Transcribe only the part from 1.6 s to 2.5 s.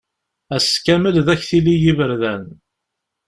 n yiberdan.